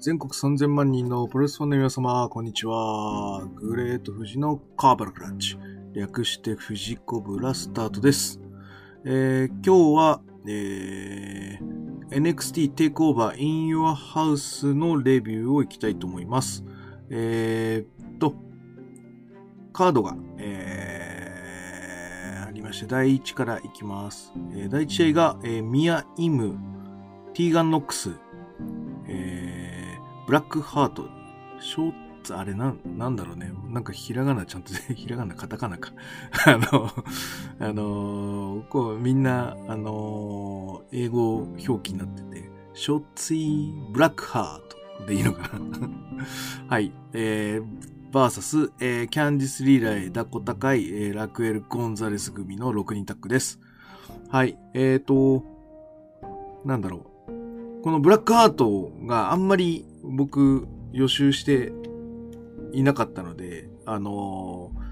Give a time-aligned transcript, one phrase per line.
[0.00, 3.46] 全国3000万人のプロレスファンの皆様、こんにちは。
[3.54, 5.58] グレート富士のカーバルクラッチ。
[5.92, 8.40] 略して富士コブラスタートです。
[9.04, 16.64] えー、今日は、えー、NXT Takeover in Your House のレビューをいきたいと思います。
[17.10, 18.36] えーっと、
[19.74, 24.32] カードが、えー、ありまして、第1からいきます。
[24.54, 26.58] えー第1試合が、えーミア・イム、
[27.34, 28.12] ティーガン・ノックス、
[30.30, 31.08] ブラックハート、
[31.58, 33.50] ショーツ、あれなん、なんだろうね。
[33.68, 35.90] なんかひらがなちゃんと、 ひらがな、カタカナか。
[36.46, 36.88] あの、
[37.58, 45.90] あのこう、みんな、あの英語表記になってて、ショーツイブラックハートでいいのかな
[46.70, 46.92] はい。
[47.12, 53.58] えー、バーサス、えー、キャンディス・リーライ、ダコタカイ、えー、ラクエル・ゴンザレス組の6人タッグです。
[54.28, 54.56] はい。
[54.74, 55.44] えーと、
[56.64, 57.09] なんだろう。
[57.82, 61.72] このブラックハートがあんまり僕予習して
[62.72, 64.90] いなかったので、あのー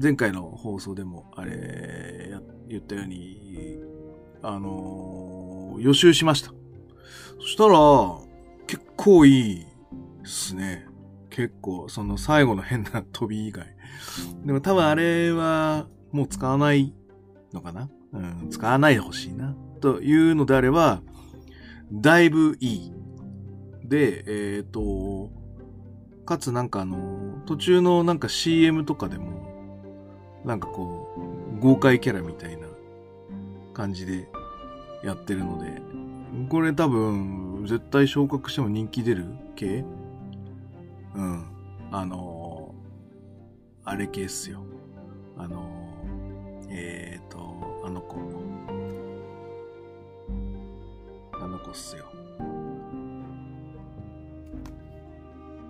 [0.00, 2.32] 前回の放送でもあれ
[2.68, 3.78] 言ったように、
[4.42, 6.52] あのー予習しました。
[7.40, 7.78] そしたら、
[8.66, 9.66] 結構いいっ
[10.24, 10.86] すね。
[11.30, 13.66] 結構、その最後の変な飛び以外。
[14.44, 16.94] でも多分あれはもう使わない
[17.52, 19.54] のかなうん、使わないでほしいな。
[19.80, 21.02] というのであれば、
[21.92, 22.92] だいぶいい。
[23.84, 25.30] で、えっ、と、
[26.24, 29.82] かつなんかあの、途中のなんか CM とかでも、
[30.44, 31.14] なんかこ
[31.56, 32.68] う、豪快キャラみたいな
[33.74, 34.28] 感じで
[35.02, 35.82] やってるので、
[36.48, 39.84] これ多分、絶対昇格しても人気出る系？
[41.16, 41.44] うん。
[41.92, 42.72] あの
[43.84, 44.60] あれ系っすよ。
[45.36, 45.68] あの
[46.70, 48.16] えっ、と、あの子。
[51.70, 52.04] 子っすよ。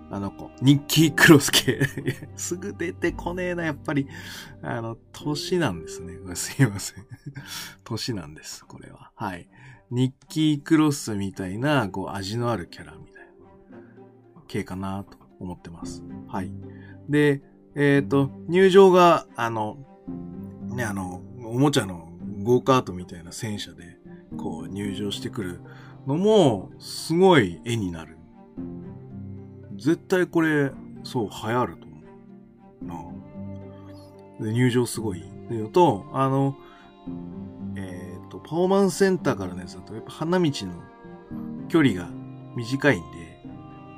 [0.09, 0.51] あの子。
[0.61, 1.79] ニッキー・クロス系。
[2.35, 4.07] すぐ出てこねえな、やっぱり。
[4.61, 6.17] あの、年なんですね。
[6.35, 7.05] すいません。
[7.85, 9.11] 年なんです、これは。
[9.15, 9.47] はい。
[9.89, 13.23] ニッキー・クロスみたいな、こう、味のあるキャラみたい
[14.35, 16.03] な、系かなと思ってます。
[16.27, 16.51] はい。
[17.07, 17.41] で、
[17.75, 19.77] えっ、と、入場が、あの、
[20.75, 22.11] ね、あの、おもちゃの
[22.43, 23.97] ゴーカートみたいな戦車で、
[24.37, 25.61] こう、入場してくる
[26.07, 28.17] のも、すごい絵になる。
[29.77, 30.71] 絶対これ、
[31.03, 32.01] そう、流行ると思
[32.81, 32.85] う。
[32.85, 35.21] なあで入場すごい。
[35.21, 36.55] っていうと、あの、
[37.75, 40.73] えっ、と、パフォーマンスセンターからのやつだと、やっぱ花道の
[41.67, 42.09] 距離が
[42.55, 43.45] 短いんで、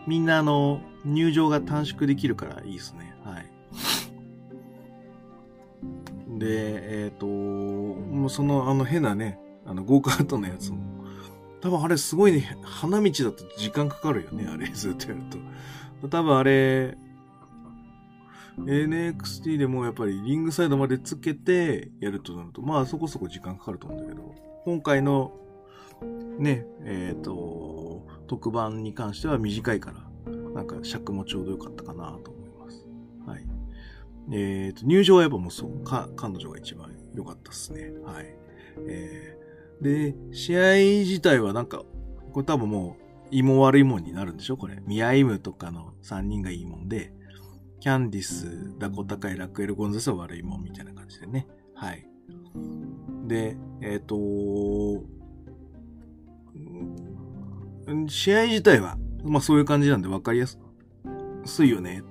[0.07, 3.15] みんなあの、入場が短縮できるからいいですね。
[3.23, 3.45] はい。
[6.39, 10.77] で、えっ、と、もうそのあの変なね、あの、ゴーカートのやつも、
[11.63, 15.21] 多分あれすごいね、花道だと時間かかるよね、あれ、ずっとやる
[16.01, 16.09] と。
[16.09, 16.97] 多分あれ、
[18.57, 24.35] NXT でもやっぱりリングサイドまでつけてやるとなると、まあそこそこ時間かかると思うんだけど、
[24.65, 25.31] 今回の
[26.37, 29.93] ね、えっ、と、特番に関しては短いか
[30.25, 32.85] ら、なんか尺もちょうど良かったかなと思います。
[33.25, 33.45] はい。
[34.33, 37.93] えっ、と、入場はやっぱもうそう、か、彼女が一番良かったっすね。
[38.03, 38.35] はい。
[38.85, 39.42] えー、
[39.81, 41.83] で、試合自体はなんか、
[42.31, 42.97] これ多分も
[43.31, 44.57] う、いいも悪いもんになるんでしょ？
[44.57, 44.77] これ。
[44.85, 47.13] ミアイムとかの3人がいいもんで、
[47.79, 51.47] キャンディス、ダコタカイ、ラクエル・ゴンザスは悪いもんみたいな感じでね。
[51.73, 52.07] はい。
[53.27, 55.03] で、えっ、とう
[57.93, 60.57] ん試合自体は、まあそういう感じなんで分かりやす
[61.65, 62.03] いよね。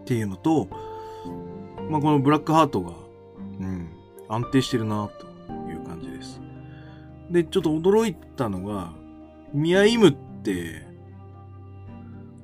[0.00, 0.68] っていうのと、
[1.90, 2.94] まあこのブラックハートが、
[3.60, 3.90] うん、
[4.28, 5.27] 安定してるな、と。
[7.30, 8.92] で、ちょっと驚いたのが、
[9.52, 10.86] ミアイムって、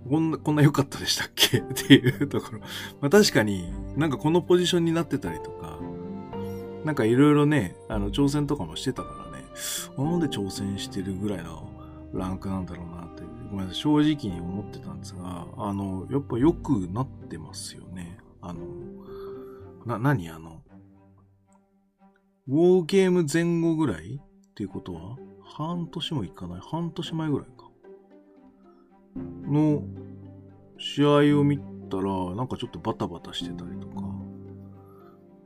[0.09, 1.59] こんな、こんな良かったでしたっけ？
[1.61, 2.61] っていうところ。
[2.61, 2.67] ま
[3.07, 5.79] あ確かになんかこのポジションになってたりとか、
[6.85, 9.45] なんかいろいろね、あの、挑戦とかもしてたからね、
[9.97, 11.71] なんで挑戦してるぐらいの
[12.13, 18.19] ランクなんだろうなって、ごめんなさい、正直に思ってたんですが、あの、やっぱ良くなってますよね。
[18.43, 18.61] あの、
[19.87, 20.29] な、何？
[20.29, 20.63] あの、
[22.47, 24.21] ウォーゲーム前後ぐらい
[24.55, 27.65] っていうことは半年もいかない半年前ぐらいか。
[29.51, 29.83] の
[30.79, 31.59] 試合を見
[31.91, 34.05] たら、なんかちょっとバタバタしてたりとか、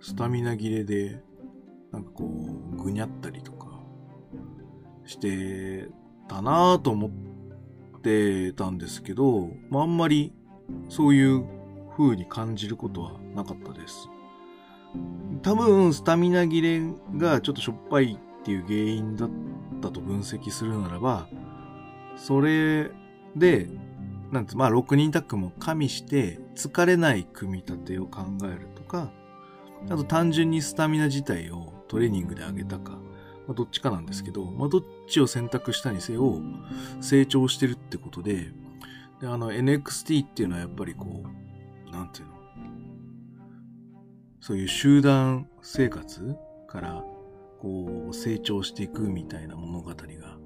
[0.01, 1.23] スタミナ切れで、
[1.91, 3.81] なんかこう、ぐにゃったりとか、
[5.07, 5.89] して
[6.29, 10.35] たなぁと思ってたんですけど、まあ、あんまり
[10.91, 11.47] そういう
[11.97, 14.11] 風に感じることはなかったです。
[15.41, 16.83] 多分、スタミナ切れ
[17.17, 19.31] がちょっとしょっぱいっていう原因だっ
[19.83, 21.29] たと分析するならば、
[22.17, 22.91] それ
[23.37, 23.69] で、
[24.33, 29.13] なんつ、まあ、6人タッグも加味して、疲れない組み立てを考えるとか、
[29.91, 32.99] あと単純にスタミナ自体をトレーニングで上げたか、ま
[33.51, 36.41] あ、どっちかなんですけど、まあ、どっちを選択したにせよ、
[37.03, 38.51] 成長してるってことで、
[39.21, 41.23] で、あの、NXT っていうのはやっぱりこ
[41.87, 42.33] う、なんていうの
[44.41, 46.35] そういう集団生活
[46.67, 47.05] から、
[47.61, 50.39] こう、成長していくみたいな物語が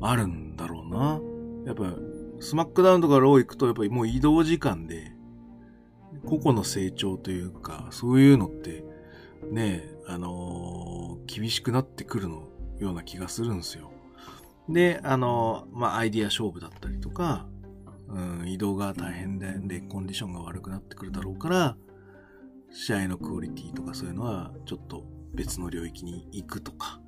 [0.00, 1.20] あるんだろうな。
[1.66, 1.94] やっぱ、
[2.40, 5.12] SmackDown とか Raw 行くと、やっぱりもう移動時間で、
[6.24, 8.84] 個々の成長というか、そういうのって、
[9.50, 12.48] ね、あのー、厳しくなってくるの
[12.78, 13.90] ような気がするんですよ。
[14.68, 17.46] で、あのー、まあ、アイディア勝負だったりとか、
[18.08, 21.76] うん、移動が大変で、で、コンディションが悪くなってくるだろうから、
[22.70, 27.00] 試合のクオリティとかそういうのは、ちょっと別の領域に行くとか、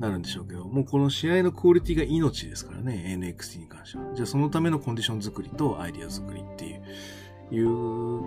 [0.00, 4.14] なるんでしょうけど、もうこの試合のクオリティが命ですからね、NXT に関しては。
[4.14, 6.82] じゃあそのためのコンディション作りとアイディア作りっていう、
[7.54, 7.66] いう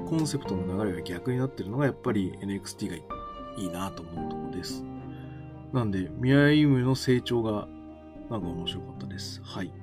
[0.07, 3.03] コンセプトの流れが逆になってるのがやっぱり NXT がい
[3.57, 4.83] いなと思うところです。
[5.73, 7.67] なんで、ミアイムの成長が
[8.29, 9.41] なんか面白かったです。
[9.43, 9.73] はい。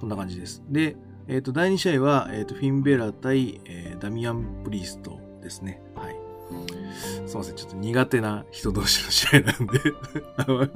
[0.00, 0.62] こんな感じです。
[0.68, 0.96] で、
[1.26, 5.82] えっ、ー、と、第2試合は、えっ、ー、と、フィンベラ対、えー、ダミアン・プリーストですね。
[7.26, 7.56] すいません。
[7.56, 9.80] ちょっと苦手な人同士の試合なんで
[10.36, 10.70] あまり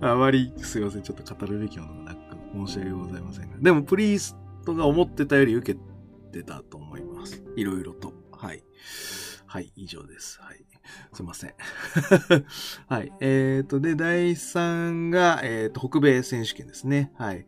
[0.00, 1.02] あまり、すいません。
[1.02, 2.18] ちょっと語るべきものがなく、
[2.66, 3.56] 申し訳ございませんが。
[3.58, 5.78] でも、プリーストが思ってたより受け
[6.32, 7.42] てたと思います。
[7.56, 8.12] いろいろと。
[8.32, 8.62] はい。
[9.46, 10.40] はい、以上です。
[10.40, 10.64] はい。
[11.12, 11.54] すいません。
[12.88, 13.12] はい。
[13.20, 17.12] えっ、ー、と、で、第3が、えっ、ー、と、北米選手権ですね。
[17.16, 17.46] はい。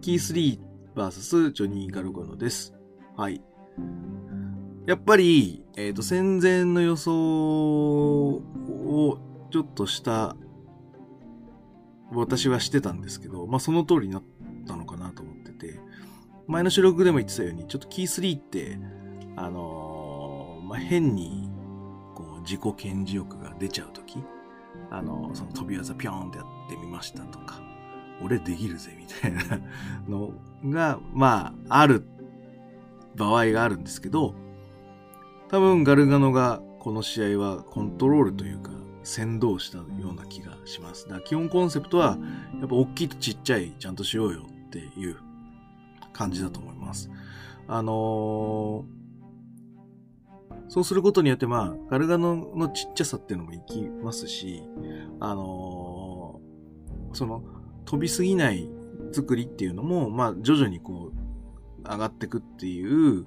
[0.00, 2.74] キース・リー VS ジョニー・ガルゴノです。
[3.16, 3.42] はい。
[4.90, 9.18] やっぱり、えっ、ー、と、戦前の予想を
[9.52, 10.34] ちょっとした、
[12.10, 14.22] 私はしてたんですけど、まあ、その通りになっ
[14.66, 15.78] たのかなと思ってて、
[16.48, 18.80] 前の収録でも言ってたように、ちょっとキー3って、
[19.36, 21.48] あのー、まあ、変に、
[22.16, 24.16] こう、自己顕示欲が出ちゃうとき、
[24.90, 27.60] あのー、その飛び技ピョーンってやってみましたとか、
[28.20, 29.60] 俺できるぜ、みたいな
[30.08, 30.32] の
[30.64, 32.08] が、まあ、ある
[33.14, 34.34] 場合があるんですけど、
[35.50, 38.70] 多分ガルガノがこの試合はコントロールというか、
[39.02, 41.08] 先導したような気がします。
[41.08, 42.18] だ基本コンセプトは、
[42.60, 45.16] やっぱ大きいとちっちゃいちゃんとしようよっていう
[46.12, 47.10] 感じだと思います。
[47.66, 48.84] あのー、
[50.68, 54.62] そうすることによって、まあ、ガルガノのちっちゃさっていうのもいきますし、
[55.18, 57.42] あのー、その、
[57.86, 58.70] 飛びすぎない
[59.12, 61.20] 作りっていうのも、まあ、徐々にこう、
[61.82, 63.24] 上がってくっていう、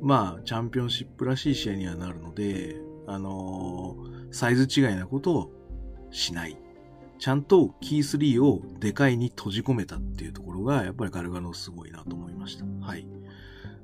[0.00, 5.52] まあ、チャンピオンシップらしい試合にはなるので、あのー、サイズ違いなことを
[6.10, 6.56] しない。
[7.18, 12.64] ちゃんとキー3をでかいに閉じ込めたっていうところが、やっぱりガルガノすごいなと思いました。
[12.86, 13.06] はい。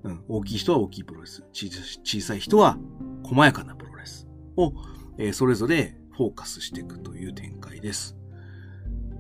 [0.05, 1.43] うん、大きい人は大きいプロレス。
[1.53, 2.79] 小さい人は
[3.25, 4.73] 細やかなプロレスを、
[5.19, 8.17] えー、それぞれフォーカスしていくという展開です。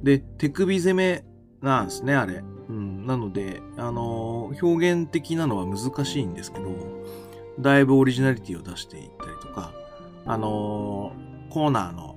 [0.02, 1.24] で、手首攻め
[1.62, 2.44] なんですね、あれ。
[2.68, 6.70] うん、なので、あのー、表現的なのは難しいんですけど、
[7.60, 9.72] だいぶオリジナリティを出していったりとか、
[10.26, 12.16] あのー、コーナーの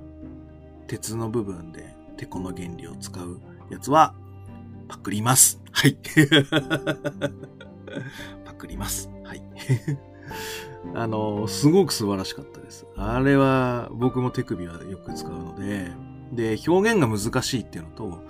[0.88, 3.40] 鉄の部分でテコの原理を使う
[3.70, 4.16] やつは、
[4.88, 5.62] パクります。
[5.72, 5.98] はい。
[8.46, 9.10] パクります。
[9.24, 9.44] はい。
[10.96, 12.88] あの、すごく素晴らしかったです。
[12.96, 15.92] あれは僕も手首はよく使うので、
[16.32, 18.24] で、表現が難しいっていうのと、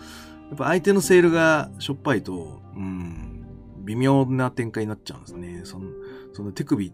[0.49, 3.45] やっぱ相手のセールがしょっぱいと、うん、
[3.85, 5.61] 微妙な展開になっちゃうんですね。
[5.63, 5.89] その、
[6.33, 6.93] その手首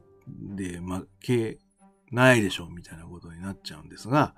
[0.56, 1.60] で負け
[2.12, 4.36] ないでしょ、みたいなことになっちゃうんですが、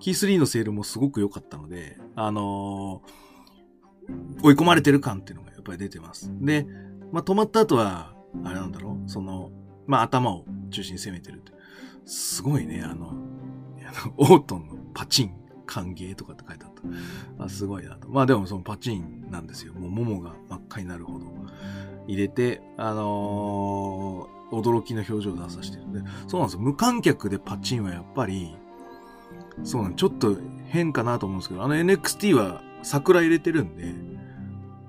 [0.00, 6.30] キー3のセールもすごく良かったので、あのー、追い込まれてる感っていうのがやっぱり出てます。
[6.40, 6.66] で、
[7.12, 9.50] まあ、止まった後は、あれなんだろうその、
[9.86, 11.52] まあ、頭を中心に攻めてるって
[12.06, 15.34] すごいね、あの、あのオートンのパチン
[15.66, 16.72] 歓迎とかって書いてあっ
[17.38, 17.44] た。
[17.44, 18.08] あ、すごいなと。
[18.08, 19.74] まあでもそのパチンなんですよ。
[19.74, 21.26] もう桃が真っ赤になるほど
[22.06, 26.60] 入れて、あのー、驚きの表情を出させてるんで、そうなんですよ。
[26.60, 28.56] 無観客でパチンはやっぱり、
[29.64, 30.36] そうなんちょっと
[30.68, 33.94] 変かなと思うんですけど、あの NXT は桜入れてるんで、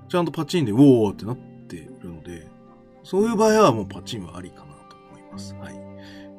[0.08, 2.48] ちゃんとパチンでウォーってなってるので、
[3.02, 5.54] そういう場合はもうパチンはありかなと思います。
[5.54, 5.74] はい。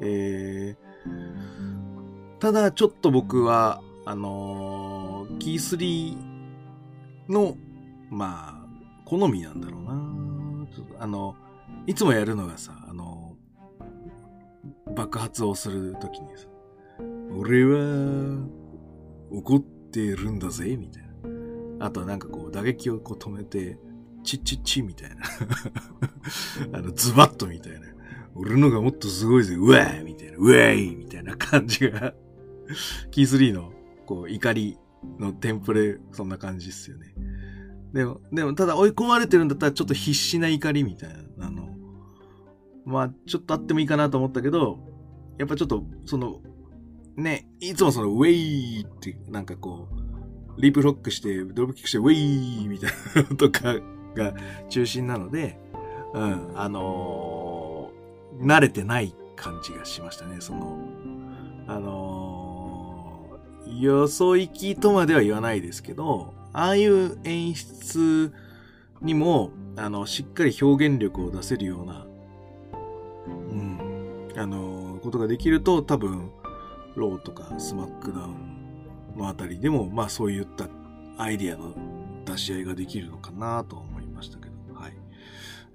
[0.01, 6.17] えー、ただちょっと僕は、あのー、キー
[7.27, 7.55] 3の、
[8.09, 10.67] まあ、好みなんだろうな。
[10.75, 11.35] ちょっとあの、
[11.85, 13.35] いつもやるのがさ、あの、
[14.95, 16.47] 爆発をするときにさ、
[17.37, 18.47] 俺は、
[19.29, 21.03] 怒ってるんだぜ、みたい
[21.77, 21.85] な。
[21.85, 23.77] あとなんかこう打撃をこう止めて、
[24.23, 25.17] チッチッチみたいな。
[26.79, 27.81] あの、ズバッとみたいな。
[28.33, 32.15] 俺のがもっとすごいぜ、うわーみたいな、うわーみたいな感じが、
[33.11, 33.71] キー3の、
[34.09, 34.79] こう、怒り
[35.19, 37.13] のテンプレ、そんな感じっすよね。
[37.93, 41.69] でも、でも、ただ追い込まれてるんだったら、ちょっと必死な怒りみたいな、の、
[42.85, 44.79] まあ、ちょっとあってもいいかなと思ったけど、
[45.37, 46.41] やっぱちょっと、その、
[47.17, 49.89] ね、いつもその、ウェイって、なんかこ
[50.57, 53.75] う、リープロックして、ドロップキックして、ウェイみたいなのとか
[54.15, 54.33] が
[54.69, 55.59] 中心なので、
[56.15, 60.79] うん、あのー、慣れてない感じがしましたね、その、
[61.67, 61.98] あの、
[63.79, 68.33] よそ行きとまでは言わないですけど、ああいう演出
[69.01, 72.05] にも、あの、しっかり表現力を出せるような、
[73.25, 76.31] うん、あの、ことができると、多分、
[76.95, 80.67] Raw とか SmackDown のあたりでも、まあそういった
[81.17, 81.75] アイディアの
[82.25, 84.93] 出し合いができるのかなと思いましたけど、はい。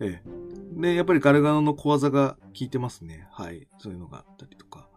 [0.00, 0.80] ええ。
[0.80, 3.28] で、やっぱりガルガノの小技が効いてますね。
[3.30, 3.68] はい。
[3.78, 4.88] そういうのがあったりとか。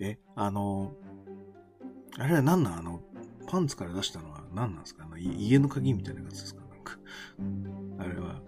[0.00, 0.94] え、あの、
[2.18, 2.78] あれは何なん？
[2.78, 3.00] あの、
[3.48, 5.04] パンツから出したのは何なんですか？
[5.04, 6.62] あの、家の鍵みたいなやつですか？
[6.70, 6.98] なんか、
[7.98, 8.40] あれは、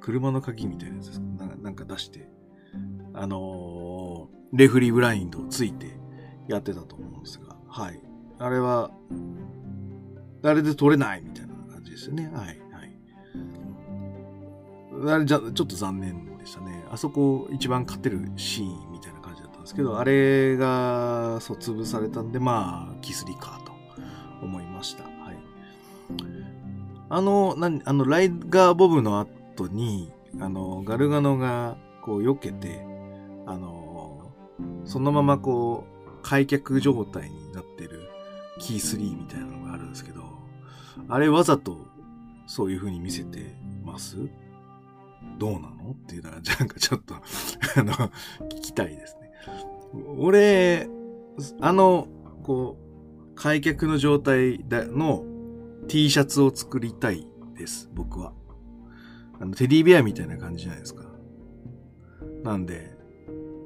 [0.00, 1.26] 車の鍵みたいなやつですか？
[1.38, 2.28] なんかなんか出して、
[3.14, 5.98] あのー、レフリーブラインドをついて
[6.48, 8.00] やってたと思うんですが、はい。
[8.38, 8.90] あれは、
[10.42, 12.30] あれで取れないみたいな感じですよね。
[12.34, 12.46] はい。
[12.46, 12.58] はい
[15.04, 16.84] あれじゃ、ちょっと残念でしたね。
[16.90, 18.91] あそこ一番勝てるシーン
[19.62, 23.72] んですけど、あれが、そう、潰されたんで、まあ、キスリかと
[24.44, 25.04] 思いました。
[25.04, 25.12] はい。
[27.08, 32.84] あの、なあの、ライガーボブの後に、あの、ガルガノが、こう、避けて、
[33.46, 34.32] あの、
[34.84, 38.08] そのままこう、開脚状態になってる
[38.58, 40.22] キー3みたいなのがあるんですけど、
[41.08, 41.86] あれわざと
[42.46, 44.16] そういう風に見せてます？
[45.38, 45.92] どうなの？
[45.92, 47.92] っていうのは、なんかちょっとあの、
[48.48, 49.21] 聞きたいですね。
[50.18, 50.88] 俺、
[51.60, 52.08] あの、
[52.42, 55.24] こう、開脚の状態の
[55.88, 58.32] T シャツを作りたいです、僕は。
[59.40, 61.04] あの、テディベアみたいな感じじゃないですか。
[62.44, 62.92] なんで、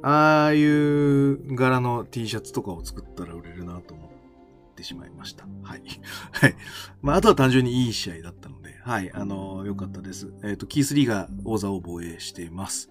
[0.03, 5.47] ああいう柄の T シャツとかを作ったら売れるなと思ってしまいました。
[5.63, 5.83] はい。
[6.33, 6.55] はい。
[7.03, 9.13] まあ、あとは単純にいい試合だったので、はい。
[9.13, 10.33] あのー、よかったです。
[10.43, 12.91] えっ、ー、と、キー3が王座を防衛しています。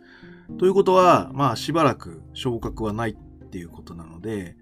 [0.58, 4.56] ということは、まあ、しばらく昇格はないっていうことなので、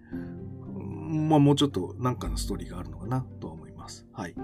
[1.13, 4.05] まあ、もうちょっとなんかのストーリーがあるのかなと思います。
[4.13, 4.35] はい。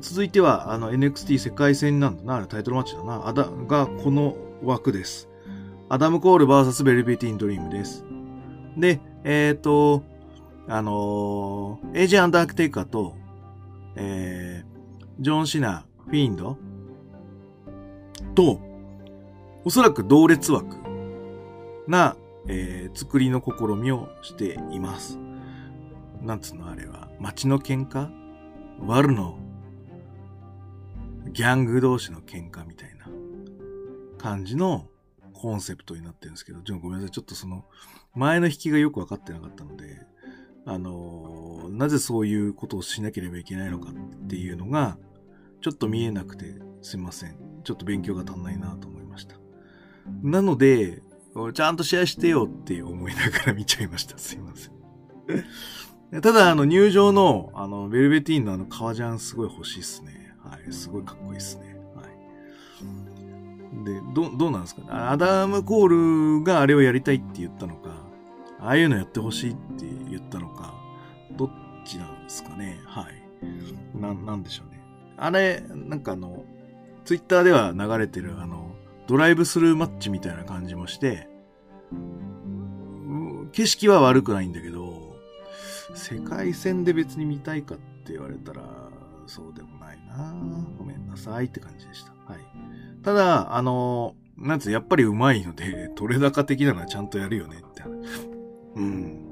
[0.00, 5.28] 続いては、あの、NXT 世界戦なんだな、タイトルマッチだな、あだ、がこの枠です。
[5.88, 8.04] アダム・コール VS ベルベティン・ドリームです。
[8.76, 10.02] で、えっ、ー、と、
[10.66, 13.16] あのー、エイジ・アンダークテイカーと、
[13.96, 16.56] えー、ジョン・シナ、フィンド
[18.34, 18.60] と、
[19.64, 20.76] おそらく同列枠
[21.88, 22.16] な、
[22.46, 25.18] えー、作りの試みをしています。
[26.20, 28.10] なんつうのあれは、街の喧嘩？
[28.80, 29.38] ワルの
[31.32, 33.06] ギャング同士の喧嘩みたいな
[34.18, 34.86] 感じの
[35.32, 37.10] コンセプトになってるんですけど、ちょっとごめんなさい。
[37.10, 37.64] ちょっとその、
[38.14, 40.00] 前の引きがよくわかってなかったので、
[40.66, 44.98] あのー、なぜそういうことをしなければいけないのかっていうのが、
[45.60, 47.36] ちょっと見えなくてすいません。
[47.64, 49.03] ちょっと勉強が足んないなと思いました。
[50.22, 51.02] なので、
[51.52, 54.16] ちゃんと試合してよって思いながら見ちゃいました。
[54.18, 56.20] すいません。
[56.20, 60.34] ただ、あの、入場の、あの、ベルベティーンのあの、革ジャンすごい欲しいっすね。
[60.42, 60.72] はい。
[60.72, 61.76] すごいかっこいいっすね。
[61.96, 62.14] はい
[63.84, 64.88] で、ど、どうなんですかね？
[64.90, 67.90] アダム・コールがあれをやりたいって言ったのか、
[68.60, 70.74] ああいうのやってほしいって言ったのか、
[71.32, 71.50] どっ
[71.84, 72.78] ちなんですかね？
[72.86, 73.98] はい。
[73.98, 74.80] な、なんでしょうね。
[75.16, 76.44] あれ、なんかあの、
[77.04, 81.28] ツイッターでは流れてるあの、ドライブスルーマッチみたいな感じもして、
[83.52, 85.16] 景色は悪くないんだけど、
[85.94, 88.62] 世界戦で別に見たいかって言われたら、
[89.26, 90.34] そうでもないな
[90.78, 92.10] ごめんなさいって感じでした。
[92.10, 92.40] はい。
[93.02, 97.82] ただ、あの、なんつう、やっぱり上手いので、取れ高的なのはちゃんとやるよねって。
[98.74, 99.24] うん。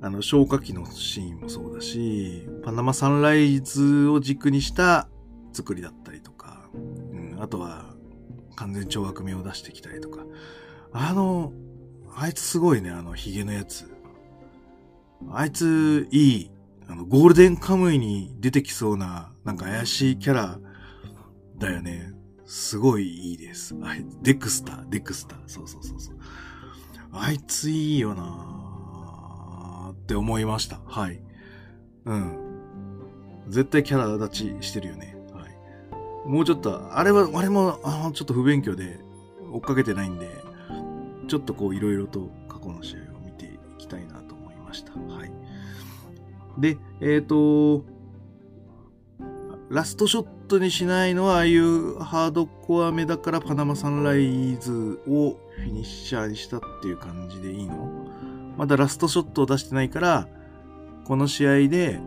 [0.00, 5.08] あの、消火器のシーンもそうだし、パナマサンライズを軸にした
[5.52, 6.78] 作りだったりとか、う
[7.16, 7.95] ん、あとは、
[8.56, 10.24] 完全懲悪目を出してきたりとか。
[10.92, 11.52] あの、
[12.16, 13.90] あいつすごいね、あの、ヒゲのやつ。
[15.30, 16.50] あいつ、いい。
[16.88, 20.58] あの、ゴールデンカムイに出てきそうな、なんか怪しいキャラ
[21.58, 22.12] だよね。
[22.46, 23.74] すごいいいです。
[23.82, 25.38] あいデクスター、デクスター。
[25.46, 26.16] そうそうそうそう。
[27.12, 30.80] あいついいよなーって思いました。
[30.86, 31.20] はい。
[32.04, 32.38] うん。
[33.48, 35.15] 絶対キャラ立ちしてるよね。
[36.26, 38.98] もうちょっと、あれは、あれも、あちょっと不勉強で
[39.52, 40.28] 追っかけてないんで、
[41.28, 44.92] ちょっとこういろいろと過去の試合を見ていきたいなと思いました。
[44.92, 45.32] はい。
[46.58, 47.84] で、えっ、ー、と、
[49.68, 58.06] ラストショットにしないのは、ああいうハードコア目だからパナマサンライズをフィニッシャーにしたっていう感じでいいの？
[58.56, 60.28] まだラストショットを出してないから、
[61.04, 62.00] この試合で、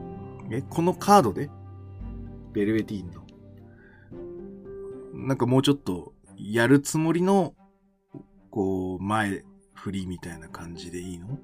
[0.49, 1.49] え、このカードで
[2.53, 3.18] ベルベティーン。
[5.27, 7.53] なんかもうちょっとやるつもりの、
[8.49, 11.37] こう、前振りみたいな感じでいいの？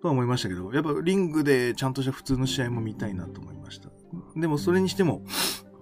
[0.00, 3.90] とは思いましたけど、やっぱリングでちゃんとした普通の試合も見たいなと思いました。
[4.36, 5.22] でもそれにしても、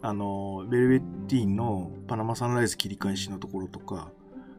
[0.02, 4.12] あの、ベルベッティンのパナマサンライズ切り返しのところとか、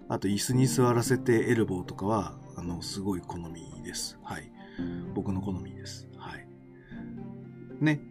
[0.07, 4.17] あと椅子に座らせてエルボーとかは、あの、すごい好みです。
[4.23, 4.51] はい。
[5.13, 6.09] 僕の好みです。
[6.17, 6.47] はい。
[7.79, 8.01] ね。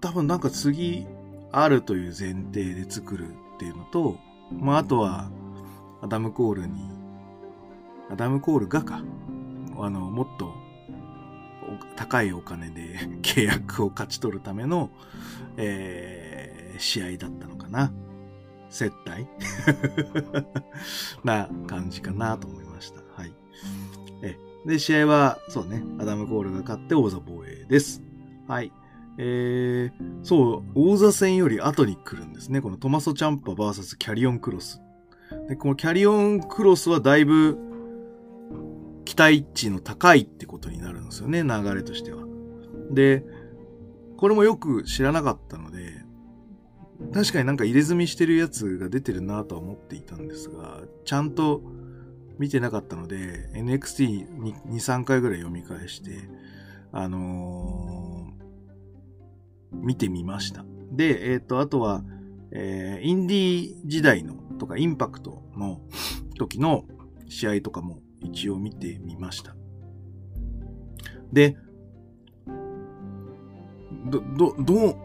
[0.00, 1.06] 多分なんか次、
[1.52, 4.18] あるという前提で作るっていうのと、
[4.50, 5.30] まあ、あとは、
[6.02, 6.80] アダム・コールに、
[8.10, 9.04] アダム・コールがか、
[9.78, 10.52] あの、もっと
[11.94, 14.90] 高いお金で 契約を勝ち取るための、
[15.56, 17.92] えー、試合だったのかな。
[18.68, 19.28] 接待
[21.22, 23.00] な感じかなと思いました。
[23.14, 23.34] はい。
[24.22, 28.02] え、で、試合は、そうね、アダム・コールが勝って王座防衛です。
[28.48, 28.72] はい。
[29.18, 32.60] えー、そう、王座戦より後に来るんですね。
[32.60, 34.80] このトマソ・チャンパ VS キャリオン・クロス。
[35.48, 37.58] で、このキャリオン・クロスはだいぶ
[39.04, 42.24] 期待値の高いってことになるんですよね、流れとしては。
[42.90, 43.24] で、
[44.16, 46.02] これもよく知らなかったので、
[47.12, 51.62] 確かになんか入れ墨してるやつが出てるなとは思っていたんですが、ちゃんと
[52.38, 56.12] 見てなかったので、NXT に2、3回ぐらい読み返して、
[56.92, 58.01] あのー、
[59.72, 60.64] 見てみました。
[60.92, 62.02] で、えっ、ー、と、あとは、
[62.52, 65.80] えー、インディー時代のとかインパクトの
[66.38, 66.84] 時の
[67.28, 69.56] 試合とかも一応見てみました。
[71.32, 71.56] で、
[74.06, 74.96] ど、ど、どう、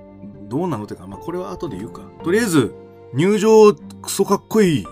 [0.50, 2.02] どうなのってか、まあ、これは後で言うか。
[2.24, 2.76] とりあえず、
[3.14, 4.86] 入場クソかっこいい。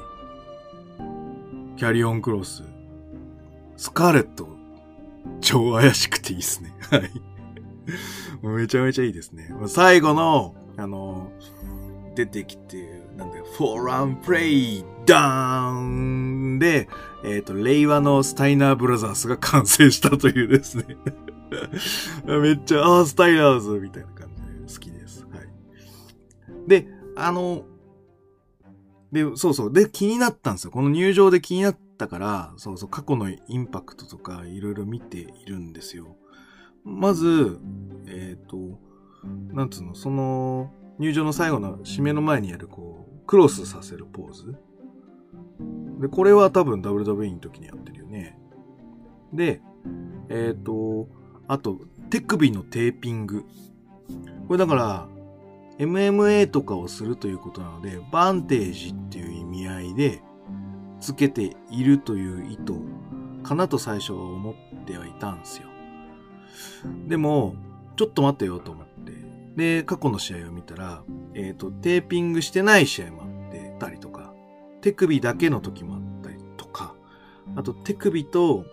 [1.77, 2.63] キャリオンクロス。
[3.75, 4.47] スカーレット。
[5.41, 6.73] 超怪しくていいっすね。
[6.89, 7.11] はい。
[8.41, 9.53] めちゃめちゃいいですね。
[9.67, 11.31] 最後の、あの、
[12.15, 16.87] 出てきて、なんだよ、フォーランプレイ、ダーンで、
[17.23, 20.97] えっ、ー、と、令和のスタイナーブラザーズが完成したというですね
[22.25, 25.23] めっちゃ、ああ、スタイナーズみたいな感じで好きです。
[25.23, 26.69] はい。
[26.69, 27.65] で、あの、
[29.11, 29.73] で、そうそう。
[29.73, 30.71] で、気になったんですよ。
[30.71, 36.17] この入場で気になったから、そうそう、過去のインパクトとかいろいろ見ているんですよ。
[36.85, 37.59] まず、
[38.07, 38.79] えっ、ー、と、
[39.51, 44.55] なんつうの、その、入場の最後の締めの前にやる、こう、クロスさせるポーズ。
[45.99, 48.37] で、これは多分 WWE の時にやってるよね。
[49.33, 49.61] で、
[50.29, 51.09] えっ、ー、と、
[51.47, 53.45] あと、手首のテーピング。
[54.47, 55.07] これだから、
[55.79, 60.21] MMA とかをするということなので、バンテージっていう意味合いで、
[60.99, 62.73] つけているという意図
[63.43, 65.74] かなと最初は思ってはいたんですよ。
[67.07, 67.55] でも、
[67.95, 69.13] ちょっと待ってよと思って。
[69.55, 74.33] で、過去の試合を見たら、えっ、ー、と、テーピングしてない試合もあってたりとか、
[74.81, 76.93] 手首だけの時もあったりとか、
[77.55, 78.65] あと手首と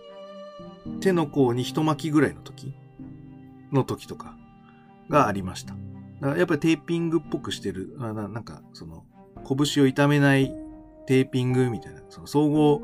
[0.99, 2.73] 手の甲に一巻きぐらいの時？
[3.71, 4.35] の時とか
[5.09, 5.73] がありました。
[5.73, 9.03] だからやっぱりテーピングっぽくしてる、あななんかその
[9.47, 10.53] 拳を痛めない
[11.07, 12.81] テーピングみたいな、その総合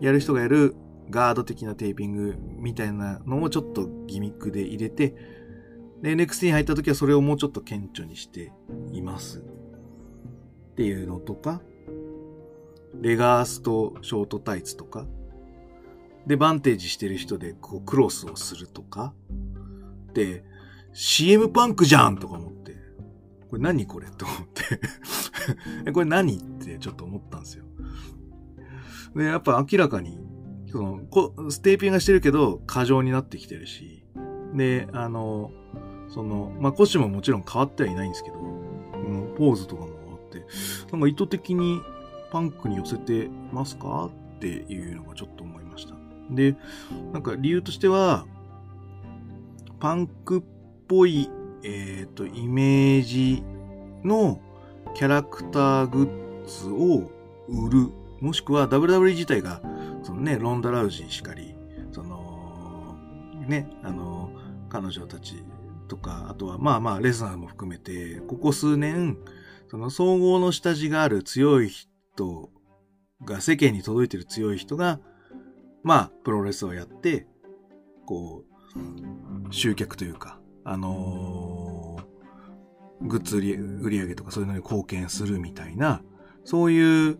[0.00, 0.76] やる人がやる
[1.10, 5.14] ガード的なテーピングみたいなのをちょっとギミックで入れて、
[6.02, 8.52] で、NXT に入った時はそれをもうちょっと顕著にして
[8.92, 9.38] います。
[9.38, 11.60] っていうのとか、
[13.00, 15.06] レガースとショートタイツとか、
[16.26, 19.12] で、バンテージしてる人でこうクロスをするとか、
[20.14, 20.44] で、
[20.92, 22.76] CM パンクじゃんとか思って、
[23.48, 24.38] これ何これと思っ
[25.84, 27.64] て これ何ってちょっと思ったんですよ。
[29.14, 30.18] で、やっぱ明らかに、
[30.70, 34.04] その、こステーピングしてるけど、過剰になってきてるし、
[34.54, 35.50] で、あの、
[36.08, 38.36] その、まあ、腰ももちろん変わってはいないんですけど、
[39.36, 40.44] ポーズとかもあって、
[40.92, 41.80] なんか意図的に
[42.30, 45.94] パンクに寄せてますかっていうのがちょっと思いました。
[46.30, 46.56] で、
[47.12, 48.26] なんか理由としては、
[49.80, 50.42] パンクっ
[50.88, 51.30] ぽい、
[51.62, 53.42] えっ、ー、と、イメージ
[54.04, 54.40] の
[54.94, 57.10] キャラクターグッズを
[57.48, 57.90] 売る。
[58.20, 59.62] もしくは WWE 自体が、
[60.02, 61.54] そのね、ロンダ・ラウジーしかり、
[61.92, 62.96] その、
[63.46, 64.30] ね、あの、
[64.68, 65.42] 彼女たち
[65.88, 69.18] とか、あとはまあまあレスナーも含めて、ここ数年、
[69.68, 72.50] その総合の下地がある強い人
[73.24, 75.00] が、世間に届いてる強い人が、
[75.82, 77.26] まあ、プロレスをやって、
[78.06, 86.02] こう、集客というか、あのー、グッズ売り上げとかそういうのに貢献するみたいな、
[86.44, 87.18] そういう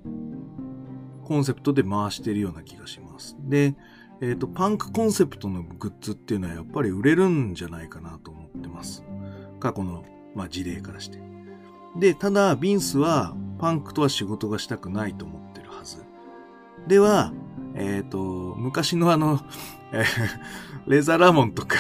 [1.31, 3.37] コンセプトで回してるような気がします。
[3.39, 3.77] で、
[4.21, 9.05] えっ、ー、と、パンクコンセプトのグッズっていうのはやっぱり売れるんじゃないかなと思ってます。
[9.61, 11.21] 過去の、まあ、事例からして。
[11.97, 15.99] で、ただ、ビンスはパンクとは仕事がしたくないと思ってるはず。
[16.89, 17.33] では、
[17.77, 18.19] えっ、ー、と、
[18.59, 19.39] 昔のあの、
[20.89, 21.77] レザーラモンとか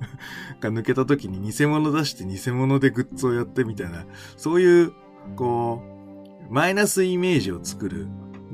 [0.62, 4.06] が抜けた時に偽物出して偽物でグッズをやってみたいな、
[4.38, 4.92] そういう、
[5.36, 5.82] こ
[6.50, 8.08] う、マイナスイメージを作る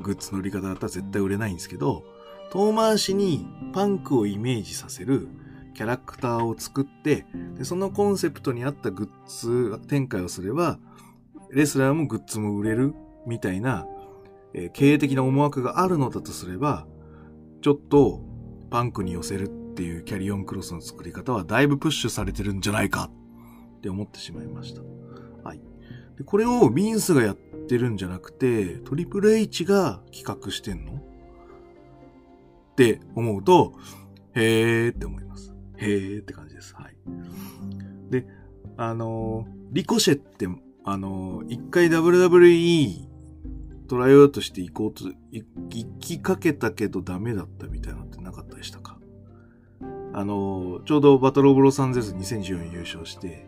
[0.05, 2.03] グッズの売り方だったら絶対売れないんですけど、
[2.51, 5.27] 遠回しにパンクをイメージさせる
[5.73, 10.77] キャラクターを作って、でそのコンセプトに合ったグッズ展開をすれば、
[11.51, 12.93] レスラーもグッズも売れる
[13.25, 13.87] みたいな、
[14.53, 16.85] えー、経営的な思惑があるのだとすれば、
[17.61, 18.21] ちょっと
[18.69, 23.09] パンクに寄せるっていうキャリオンクロスの作り方はだいぶプッシュされてるんじゃないか
[23.77, 24.81] って思ってしまいました。
[25.43, 25.61] はい。
[26.17, 30.93] でこれをビンスがやってるんじゃなくて、トリプル H が企画してんの？
[30.93, 30.97] っ
[32.75, 33.73] て思うと、
[34.33, 35.53] へーって思います。
[35.77, 36.75] へーって感じです。
[36.75, 36.95] はい。
[38.09, 38.27] で、
[38.77, 40.47] あのリコシェって、
[40.83, 43.07] あの一回 WWE
[43.87, 45.45] トライアウトして行こうと、行
[45.99, 48.97] きかけたけどダメだったみたいなのってなかったでしたか？
[50.13, 53.47] あのちょうどバトルオブロサンゼルス2014優勝して、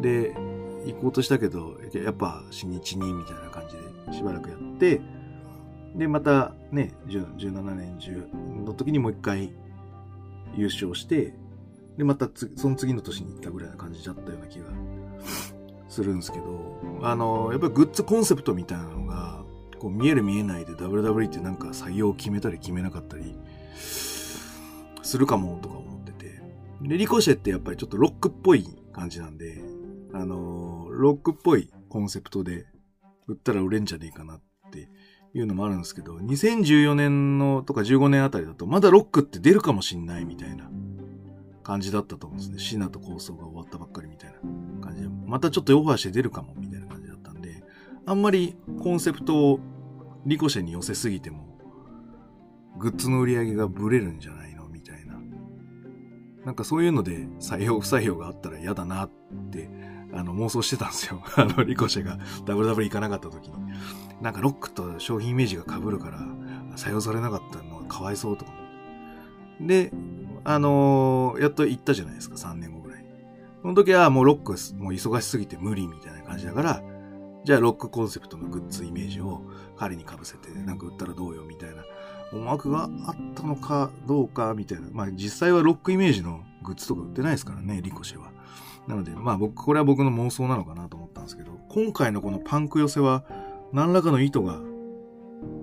[0.00, 0.34] で、
[0.86, 3.76] 行こうとしたけど、やっぱ新日にみたいな感じ
[4.10, 5.00] でしばらくやって、
[5.94, 9.52] で、またね、17年10の時にもう一回
[10.56, 11.34] 優勝して、
[11.96, 14.66] で、またその次の年に行ったぐらいな感じだったような気が
[15.88, 19.44] するんですけど、あの、やっぱりグッズコンセプトみたいなのが、
[19.78, 23.34] こう見える見えないで WWE ってなんか採用を決めたり決めなかったり
[23.74, 26.40] するかもとか思ってて。
[26.82, 29.60] で、リコシェってやっぱりちょっとロックっぽい感じなんで、
[30.12, 32.66] あの、ロックっぽいコンセプトで
[33.26, 34.88] 売ったら売れんじゃねえかなって
[35.34, 40.70] いうのもあるんですけど、2014年のとか15年あたりだと、まだロックって出るかもしんないみたいな
[41.62, 42.58] 感じだったと思うんですね。
[42.58, 44.38] シナと構想が終わったばっかりみたいな
[44.80, 47.62] 感じで、またちょっとオファーして出るかもみたいな感じだったんで、
[48.04, 49.60] あんまりコンセプトを
[50.26, 51.58] リコシェに寄せすぎても、
[52.78, 55.14] グッズの売り上げがブレるんじゃないのみたいな。
[56.44, 59.10] なんかそういうので採用不採用があったら嫌だなっ
[59.50, 59.70] て
[60.12, 61.22] あの、妄想してたんですよ。
[61.36, 63.54] あの、リコシェが WW 行かなかった時に。
[64.20, 66.20] なんかロックと商品イメージが被るから、
[66.76, 68.52] 採用されなかったのはかわいそうとか。
[69.60, 69.92] で、
[70.44, 73.04] あのー、やっと行ったじゃないですか、3年後ぐらい。
[73.62, 76.82] その時はもうロックもう忙しすぎて無理みたいな感じだから、
[77.44, 79.42] じゃあロックコンセプトのグッズイメージを
[79.76, 81.84] 彼に被せて、なんか売ったらどうよみたいな
[82.32, 84.88] 思惑があったのかどうかみたいな。
[84.92, 88.30] まあ実際はロックイメージのグッズとか売ってないですからね、リコシェは。
[88.88, 93.24] なので、まあ僕、これは僕の妄想なのかなと思ったんですけど、今回のこのパンク寄せは、
[93.72, 94.60] 何らかの意図が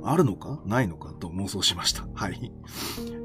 [0.04, 0.60] あるのか？
[0.66, 1.14] ないのか？
[1.14, 2.08] と妄想しました。
[2.16, 2.52] はい。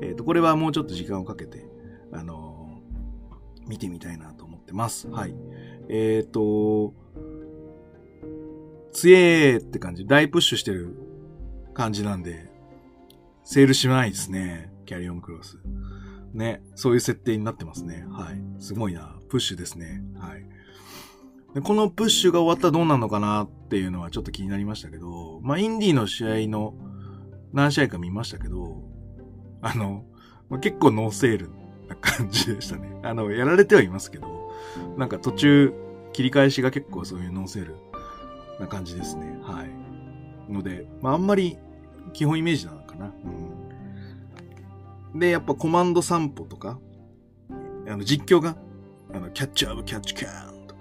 [0.02, 1.66] えっ、ー、と、これはもうちょっと時間をかけて、
[2.12, 5.08] あのー、見てみたいなと思ってます。
[5.08, 5.34] はい。
[5.88, 6.94] えっ、ー、と、
[8.92, 10.96] 強えーって感じ、大プッシュしてる
[11.72, 12.50] 感じなんで、
[13.42, 14.72] セールしないですね。
[14.86, 15.58] キャリオンクロス。
[16.32, 18.06] ね、そういう設定になってますね。
[18.10, 18.42] はい。
[18.58, 19.13] すごいな。
[19.28, 20.02] プッシュですね。
[20.18, 20.44] はい。
[21.54, 26.74] でこのプッシュが終わったらどうなるのかなっていうのはちょっと気になりましたけど、まあ、インディの試合の
[27.52, 28.82] 何試合か見ましたけど、
[29.62, 30.04] あの、
[30.50, 31.50] まあ、結構ノーセール
[31.88, 32.98] な感じでしたね。
[33.04, 34.52] あの、やられてはいますけど、
[34.96, 35.72] なんか途中
[36.12, 37.76] 切り返しが結構そういうノーセール
[38.58, 39.38] な感じですね。
[39.42, 40.52] はい。
[40.52, 41.56] ので、まあ、あんまり
[42.12, 43.12] 基本イメージなのかな。
[45.12, 45.18] うん。
[45.18, 46.78] で、やっぱコマンド散歩とか、
[47.86, 48.56] あの、実況が、
[49.14, 50.80] あの、キャッチアップ、キャッチキャンとか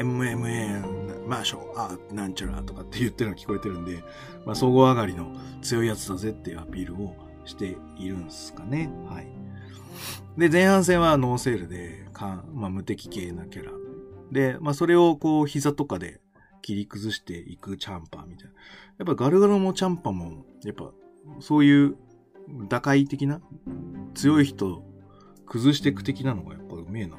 [0.00, 4.02] MMA、マーション、アーなんちゃらとかって言ってるのが聞こえてるんで、
[4.44, 8.90] まあ、総合上がりの強いやつだぜっていうアピールをしているんですかね。
[9.08, 9.26] はい。
[10.36, 13.72] で、前半戦はノーセールで、かまあ、無敵系なキャラ。
[14.32, 16.20] で、まあ、それをこう、膝とかで
[16.62, 18.52] 切り崩していくチャンパーみたいな。
[18.98, 20.90] やっぱガルガルもチャンパーも、やっぱ、
[21.40, 21.96] そういう
[22.68, 23.40] 打開的な、
[24.14, 24.82] 強い人、
[25.46, 27.16] 崩していく的なのがやっぱうめえな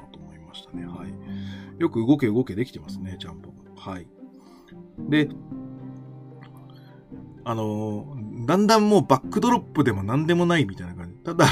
[0.52, 0.86] ましたね。
[0.86, 1.80] はい。
[1.80, 3.52] よく動け動けできてますね、ちゃんと。
[3.76, 4.06] はい。
[5.08, 5.28] で、
[7.44, 11.16] あのー、だんだんもうバックドロップでも何でもないみたいな感じ。
[11.24, 11.46] ただ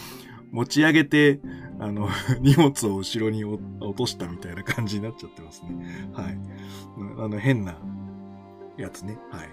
[0.50, 1.40] 持ち上げて、
[1.78, 2.08] あの、
[2.40, 3.62] 荷物を後ろに落
[3.94, 6.10] としたみたいな感じになっちゃってますね。
[6.12, 6.38] はい。
[7.18, 7.78] あの、変な
[8.76, 9.18] やつね。
[9.30, 9.48] はい。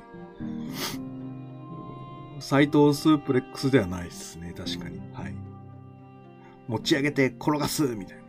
[2.40, 4.54] 斎藤スープレックスではないですね。
[4.56, 5.00] 確かに。
[5.14, 5.36] はい。
[6.68, 8.25] 持ち上げて転がすみたいな。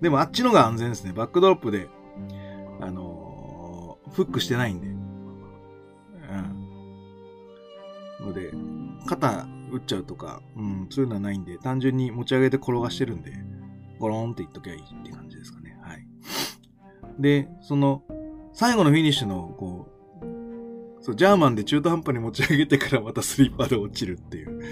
[0.00, 1.12] でもあっちのが安全ですね。
[1.12, 1.88] バックドロップで、
[2.80, 4.86] あのー、フックしてないんで。
[4.88, 4.92] う
[8.22, 8.26] ん。
[8.26, 8.52] ので、
[9.06, 13.32] 肩打っちゃうとか、うん、そういうのはないんで、単純に持ち上げて転がしてるんで、
[13.98, 15.78] ゴローンって言っときゃいいって感じですかね。
[15.82, 16.06] はい。
[17.18, 18.02] で、その、
[18.52, 24.62] 最後のフィニッシュの、こう、そう、ジャーマンで中途半端に持ち上げてからまたスリッパーで落ちるっていう。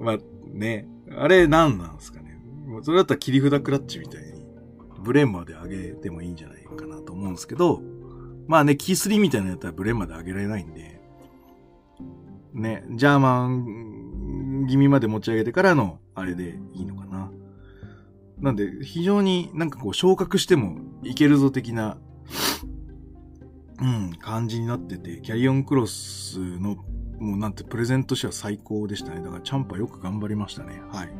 [0.00, 0.18] まあ、
[0.52, 2.21] ね、あれ何なんですか。
[2.82, 4.46] それだったら切り札クラッチみたいに、
[5.00, 7.82] ブレンマで上げてもいいんじゃないかなと思うんですけど、
[8.46, 11.00] まあね、キースリーみたいなやったらブレンマで上げられないんで、
[12.54, 17.30] ね、ジャーマン気味まで持ち上げてからのあれでいいのかな。
[18.38, 21.98] なんで、非常になんかこう昇格してもいけるぞ的な、
[23.80, 26.76] うん、感じになってて、キャリオンクロスの、
[27.20, 29.22] もうなんてプレゼントとしては最高でしたね。
[29.22, 30.82] だからチャンパよく頑張りましたね。
[30.90, 31.12] はい。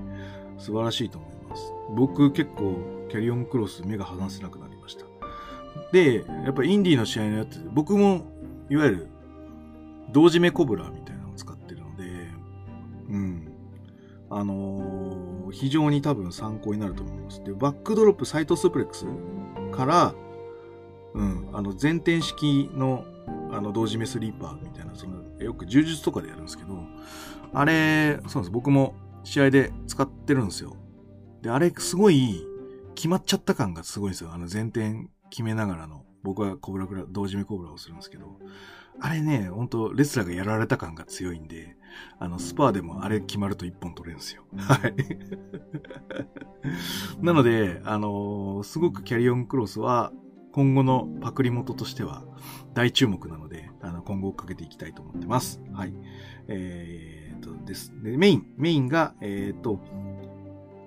[0.62, 1.72] 素晴らしいと思います。
[1.90, 2.77] 僕結構
[3.11, 5.05] キャリオンクロス目が離せなくなりました。
[5.90, 8.25] で、やっぱインディーの試合のやつ、僕も
[8.70, 9.07] いわゆる
[10.12, 12.05] 胴締めコブラみたいなのを使ってるので
[13.11, 13.48] うん。
[14.31, 17.42] あのー、非常に多分参考になると思います。
[17.42, 19.05] で、バックドロップサイドスープレックス
[19.77, 20.14] から、
[21.14, 23.05] うん、あの、前転式の、
[23.51, 26.79] あの、胴締めスリーパーみたいな、その、よく柔術とかでやるんですけど、
[27.53, 28.51] あれ、そうなんです。
[28.51, 30.76] 僕も試合で使ってるんですよ。
[31.42, 32.46] で、あれ、すごい、
[32.94, 34.32] 決まっちゃった感がすごいんですよ。
[34.32, 38.38] あの、前転決めながらの、僕はコブラクラ、同時目コブラをするんですけど、
[39.00, 41.76] あれね、ほんと、レスラーがやられた感が強いんで、
[42.18, 44.44] あの、スパーでもあれ決まると一本取れるんですよ。
[44.56, 44.94] はい。
[47.24, 50.12] なので、あのー、すごくキャリオンクロスは、
[50.52, 52.24] 今後のパクリ元としては
[52.74, 55.62] 大注目なので、あの、今後追っかけていきたいと思ってます。
[55.72, 55.94] はい。
[56.48, 59.81] えー、とですで、メイン、メインが、えー、と、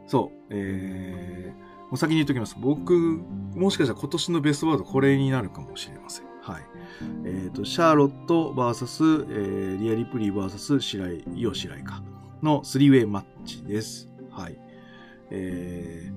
[0.08, 2.56] そう、えー、お先に言っときます。
[2.60, 2.94] 僕、
[3.56, 6.26] もしかしたら今年のベストワードこれになるかもしれません。
[6.42, 6.64] はい。
[7.26, 12.04] えっ、ー、と、シャーロット VS、えー、リアリプリー VS 白井、イオ白井か。
[12.44, 14.10] の3ウェイマッチです。
[14.30, 14.60] はい。
[15.32, 16.14] えー、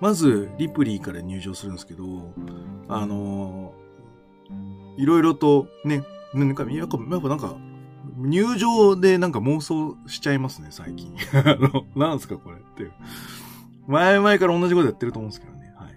[0.00, 2.04] まず、リプリーから入場するんですけど、
[2.88, 6.02] あのー、いろいろとね、
[6.34, 7.56] なんか、やっぱなんか、
[8.16, 11.14] 入場でなんか妄想しちゃいますね、最近。
[11.34, 12.92] あの、なんすかこれっていう。
[13.86, 15.72] 前々から同じことやってると思うんですけどね。
[15.76, 15.96] はい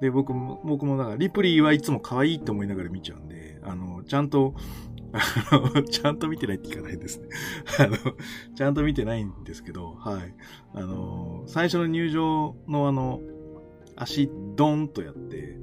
[0.00, 4.54] で、僕も、僕もだから、リプリーはいつも可愛いって思いながら見ちゃうんで、あの、ちゃんと、
[5.12, 7.28] あの、ちゃんと見てないって聞かないですね。
[7.78, 7.96] あの、
[8.54, 10.34] ちゃんと見てないんですけど、はい。
[10.72, 13.20] あの、最初の入場のあの、
[13.96, 15.58] 足ドンとやって、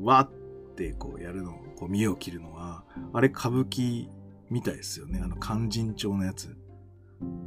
[0.00, 4.08] わってこうやるの、こう見栄を切るのは、あれ歌舞伎
[4.50, 5.20] みたいですよね。
[5.22, 6.56] あの、勧進帳のやつ。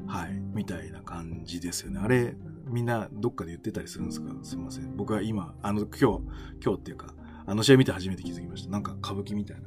[0.08, 0.34] はい。
[0.54, 2.00] みたいな感じですよね。
[2.00, 2.36] あれ、
[2.68, 4.34] みんなどっかで言ってたりするんですか？
[4.44, 4.96] すいません。
[4.96, 6.24] 僕は今、あの、今日、
[6.64, 7.14] 今日っていうか、
[7.46, 8.70] あの試合見て初めて気づきました。
[8.70, 9.64] なんか歌舞伎みたいな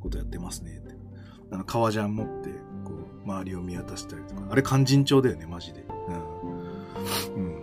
[0.00, 0.94] ことやってますねって。
[1.50, 2.50] あの、革ジャン持って、
[2.84, 4.46] こう、周りを見渡したりとか。
[4.50, 5.84] あれ、勧進帳だよね、マジで。
[7.34, 7.44] うん。
[7.44, 7.62] うん。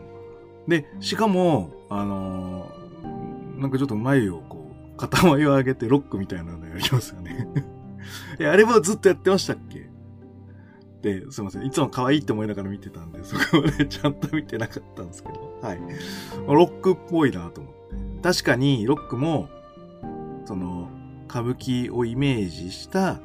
[0.68, 7.48] で、しかも、あのー、なんかちょっと眉をこう、肩眉を上げてロックみたいなのやりますよね。
[8.40, 9.90] いや、あれはずっとやってましたっけ？
[11.02, 11.66] で、すいません。
[11.66, 15.80] いつも可愛いって思いながら見てたんで、そこまでちゃんと見てなかったんですけど、はい。
[16.48, 17.78] ロックっぽいなと思って。
[18.24, 19.48] 確かに、ロックも、
[20.46, 20.90] その、
[21.30, 23.20] 歌舞伎をイメージした、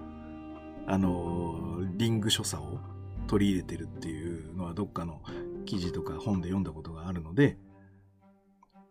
[0.87, 2.79] あの、リング所作を
[3.27, 5.23] 取り入れてるっていうのはどっかの
[5.64, 7.57] 記事とか本で読んだことがあるので、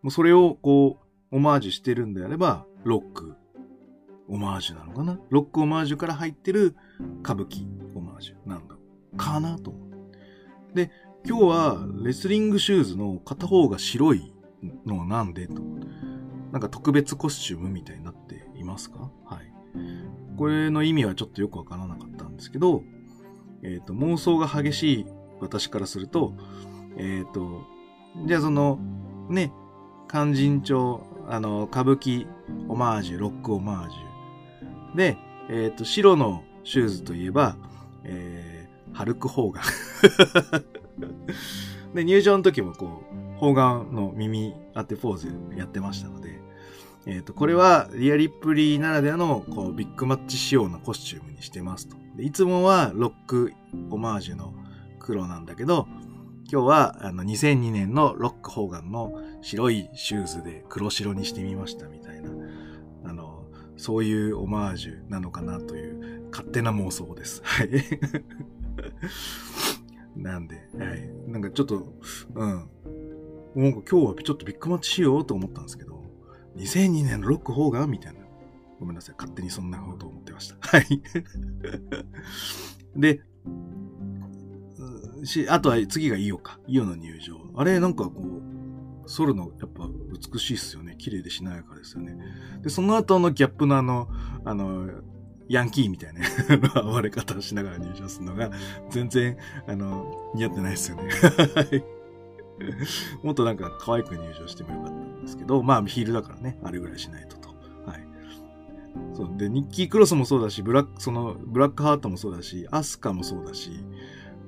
[0.02, 0.98] もうそれをこ
[1.30, 3.36] う、オマージュしてるんであれば、ロック、
[4.28, 5.18] オマージュなのかな？
[5.30, 6.76] ロックオマージュから入ってる
[7.22, 8.76] 歌舞伎オマージュなんだ
[9.16, 9.78] かなと思
[10.72, 10.74] う。
[10.74, 10.90] で、
[11.26, 14.34] 今日はレスリングシューズの片方が白い
[14.86, 15.62] のはなんでと。
[16.52, 19.10] なんか特別コスチュームみたいになっていますか？
[19.24, 19.52] はい。
[20.36, 22.82] これの意味はちょっとよくわからなかったんですけど、
[23.62, 25.06] えっ、ー、と、妄想が激しい
[25.40, 26.34] 私からすると、
[26.96, 27.62] えっ、ー、と、
[28.26, 28.78] じゃあその、
[29.30, 29.52] ね、
[30.08, 32.26] 勧進帳、あの、歌舞伎
[32.68, 34.11] オマージュ、ロックオマージュ。
[34.94, 35.16] で、
[35.48, 37.56] えっ、ー、と、白のシューズといえば、
[38.04, 39.60] えハルク・ホーガ
[41.90, 43.02] ン で、入場の時もこ
[43.36, 46.40] う、ホーガンの耳当てポーズやってましたので、
[47.06, 51.96] えっ、ー、と、これはリアリップリーならではのこうビッグマッチ仕様のコスチュームにしてますと。
[52.18, 53.52] いつもはロック
[53.90, 54.54] オマージュの
[55.00, 55.88] 黒なんだけど、
[56.50, 62.30] 今日は、あの、2002年のロック・ホーガンの白いシューズで黒白にしてみましたみたいな、
[63.82, 67.42] そういうオマージュなのかなという勝手な妄想です。
[67.42, 67.70] はい。
[70.14, 71.10] なんで、はい。
[71.26, 71.92] なんかちょっと、
[72.36, 72.48] うん。
[72.48, 72.68] もう
[73.56, 76.00] 今日はちょっとビッグマッチしようと思ったんですけど、
[76.54, 78.20] 2002年のロック・ホーガンみたいな。
[78.78, 79.16] ごめんなさい。
[79.18, 80.56] 勝手にそんなこと思ってました。
[80.62, 81.02] はい。
[82.94, 83.20] で、
[85.24, 86.60] し、あとは次がイオか。
[86.68, 87.34] イオの入場。
[87.56, 88.51] あれ、なんかこう、
[89.06, 89.88] ソルのやっぱ
[90.32, 90.94] 美しいっすよね。
[90.98, 92.16] 綺麗でしなやかですよね。
[92.62, 94.08] で、その後のギャップのあの、
[94.44, 94.88] あの、
[95.48, 96.22] ヤンキーみたいな
[96.82, 98.50] 暴れ方をしながら入場するのが、
[98.90, 99.36] 全然、
[99.66, 101.10] あの、似合ってないですよね。
[103.22, 107.48] もっとなんか可愛く入場してもよかったんですけど、まあヒールだからね、あれぐらいしないとと。
[107.86, 108.06] はい。
[109.14, 109.36] そう。
[109.36, 113.72] で、ニッキークロスもそうだし、ブラック、その、ブラックハートもそうだし、アスカもそうだし、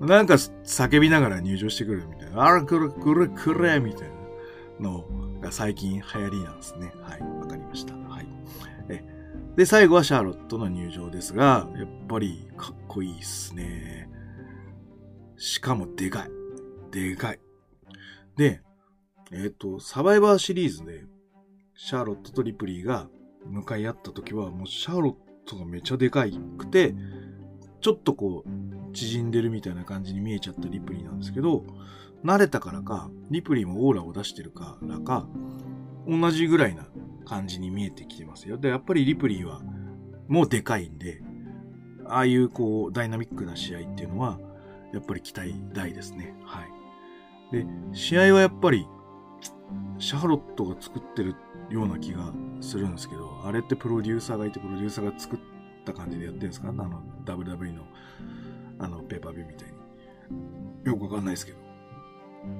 [0.00, 2.44] なんか叫びながら入場してくるみたいな。
[2.44, 4.13] あら、くるくるくれみたいな
[4.80, 5.04] の
[5.40, 6.92] が最近流行りなんですね。
[7.02, 7.20] はい。
[7.20, 7.94] わかりました。
[7.94, 8.26] はい。
[8.88, 9.04] え
[9.56, 14.08] で、最後はシャーロットの入場ですが、やっぱりかっこいいっすね。
[15.36, 16.30] しかもでかい。
[16.90, 17.40] でかい。
[18.36, 18.62] で、
[19.30, 21.04] えっ、ー、と、サバイバーシリーズで、
[21.76, 23.08] シャーロットとリプリーが
[23.46, 26.94] 向かい合った時は、もうシャーロットがめちゃでかいくて、
[27.80, 31.64] ちょっとこう、縮んでるみたいな感じに見えちゃったリプリーなんですけど、
[32.24, 35.28] 慣れたからか、リプリーもオーラを出してるからか、
[36.08, 36.86] 同じぐらいな
[37.26, 38.56] 感じに見えてきてますよ。
[38.56, 39.60] で、やっぱりリプリーは、
[40.28, 41.22] もうでかいんで、
[42.06, 44.38] ああいうこう、ダイナミックな試合っていうのは、
[44.92, 46.34] やっぱり期待大ですね。
[46.44, 46.72] はい。
[47.52, 48.86] で、試合はやっぱり、
[49.98, 51.34] シャーロットが作ってる
[51.70, 55.38] ような気がするんですけど、あれってプロデューサーがいて、プロデューサーが作っ
[55.84, 56.68] た感じでやってるんですか？
[56.68, 57.82] あの、WWE の、
[58.78, 60.90] あの、ペーパービューみたいに。
[60.90, 61.63] よくわかんないですけど。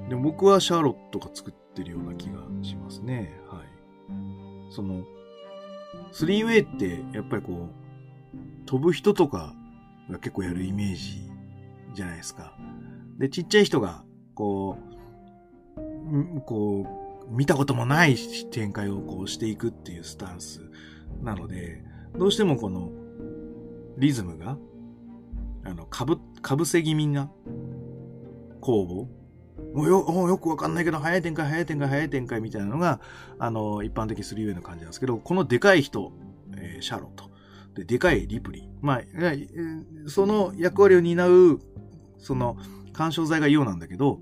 [0.09, 3.41] で僕はシャーロットが作ってるような気がしますね。
[3.49, 3.65] はい。
[4.71, 5.05] その、
[6.13, 9.55] 3way ってやっぱりこう、飛ぶ人とか
[10.11, 11.31] が結構やるイメージ
[11.95, 12.57] じゃないですか。
[13.19, 14.79] で、ちっちゃい人が、こ
[15.77, 16.87] う、こ
[17.31, 18.17] う、見たこともない
[18.51, 20.61] 展開をこうしていくっていうスタンス
[21.23, 21.83] なので、
[22.19, 22.91] どうしてもこの
[23.97, 24.59] リズムが、
[25.65, 27.31] あの、かぶ、かぶせ気味な
[28.61, 29.09] 攻防
[29.75, 33.01] もうよ、よくわかんないけど、早い展開、早い展開、早い展開みたいなのが、
[33.39, 36.13] あの、一般的 3way の感じなんですけど、このでかい人、
[36.57, 37.31] えー、シャーロット。
[37.75, 38.69] で、でかいリプリー。
[38.81, 39.01] まあ、
[40.09, 41.61] その役割を担う、
[42.19, 42.57] その、
[42.93, 44.21] 干渉剤がイオなんだけど、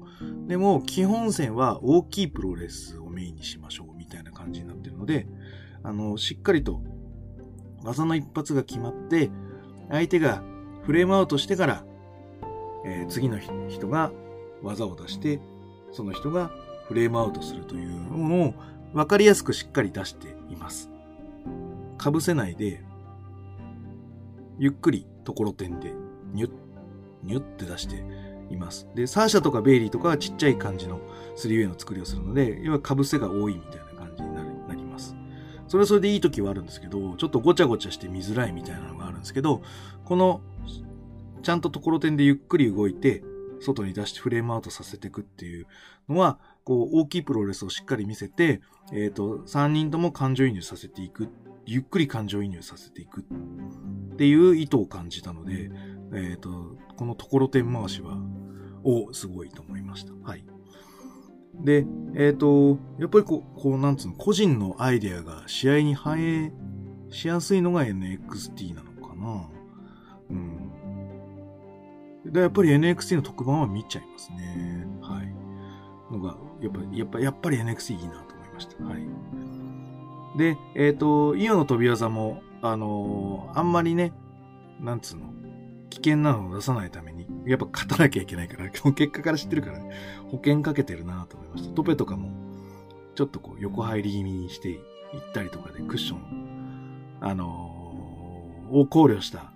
[0.49, 5.27] でも、基本線は大きいプロレスをメインにしましょう、みたいな感じになってるので、
[5.83, 6.83] あの、しっかりと、
[7.85, 9.31] 技の一発が決まって、
[9.91, 10.43] 相手が
[10.85, 11.85] フレームアウトしてから、
[12.85, 14.13] えー、次の人が
[14.63, 15.41] 技を出して、
[15.93, 16.51] その人が
[16.87, 18.55] フレームアウトするというのを
[18.93, 20.91] 分かりやすくしっかり出しています。
[21.99, 22.83] かぶせないで、
[24.59, 25.93] ゆっくりところてんで、
[26.33, 26.51] ニュッ、
[27.23, 28.05] ニュッって出して
[28.51, 28.89] います。
[28.95, 31.01] で、サーシャとかベイリーとかはちっちゃい感じの
[31.37, 34.43] 3way の作りをするので、要はかぶせが多いみたいな感じにな
[34.75, 35.17] ります。
[35.69, 39.63] それはそれでいい時はあるんですけど、ちょっとごちゃごちゃして見づらいみたいなのがあるんですけど、
[40.05, 40.43] この、
[41.43, 43.25] ちゃんとところてんでゆっくり動いて、
[43.63, 45.67] 外に出してフレームアウトさせていくっていう
[46.09, 48.61] のは、こう、大きいプロレスをしっかり見せて、
[48.93, 51.29] えっ、ー、と、3人とも感情移入させていく、
[51.65, 55.71] ゆっくり感情移入させていくっていう意図を感じたので、
[56.13, 58.19] えっ、ー、と、このところてん回しは、
[58.85, 60.13] お、すごいと思いました。
[60.29, 60.45] はい。
[61.55, 66.53] で、えっ、ー、と、やっぱりこう、こう、なんつうの、個人のアイデアが試合に反映
[67.11, 69.49] しやすいのが NXT なのかな。
[72.33, 72.35] うん。
[72.35, 74.87] で、やっぱり NXT の特番は見ちゃいますね。
[75.01, 75.33] はい。
[76.13, 78.85] のが、やっぱ、やっぱ、やっぱり NXT いいなと思いました。
[78.85, 80.39] はい。
[80.39, 84.13] で、えっ、ー、と、イオの飛び技も、あのー、あんまりね、
[84.81, 85.33] なんつうの、
[85.91, 89.91] 危険なのを出さないために、やっぱ勝たなきゃいけないから、 結果から知ってるからね、
[90.31, 91.75] 保険かけてるなと思いました。
[91.75, 92.31] トペとかも、
[93.15, 94.81] ちょっとこう、横入り気味にしていっ
[95.35, 99.53] たりとかで、クッション、あのー、を考慮した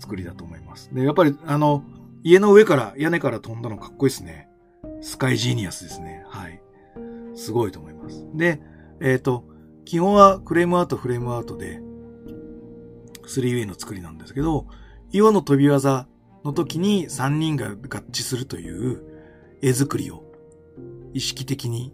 [0.00, 0.92] 作りだと思います。
[0.92, 1.84] で、やっぱり、あの、
[2.24, 4.48] 家の上から、屋根から飛んだのかっこいいですね。
[5.02, 6.24] スカイジーニアスですね。
[6.28, 6.60] はい。
[7.34, 8.26] すごいと思います。
[8.34, 8.60] で、
[9.00, 9.44] えっ、ー、と、
[9.84, 11.80] 基本はフレームアウト、フレームアウトで、
[13.26, 14.66] 3way の作りなんですけど、
[15.12, 16.06] 岩の飛び技
[16.44, 17.74] の時に3人が合
[18.10, 19.02] 致するという
[19.62, 20.24] 絵作りを
[21.14, 21.92] 意識的に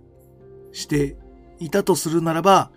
[0.73, 1.17] して
[1.59, 2.71] いたとするならば、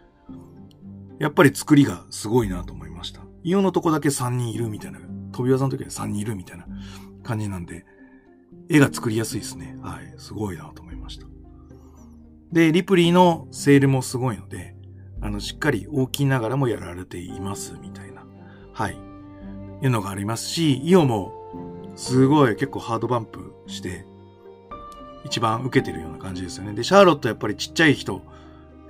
[1.20, 3.22] やっぱり作りがすごいなと思いました。
[3.44, 5.00] イオのとこだけ3人いるみたいな
[5.40, 6.66] 飛び技の時は3人いるみたいな
[7.24, 7.86] 感じなんで、
[8.68, 9.78] 絵が作りやすいですね。
[9.82, 10.14] はい。
[10.18, 11.28] すごいなと思いました。
[12.52, 14.76] で、リプリーのセールもすごいので、
[15.22, 18.26] あの、しっかり大きいながらもやられています、みたいな。
[18.74, 18.98] はい。
[19.82, 21.32] いうのがありますし、イオも、
[21.96, 24.06] すごい結構ハードバンプして、
[25.24, 26.74] 一番受けてるような感じですよね。
[26.74, 28.22] で、シャーロットやっぱりちっちゃい人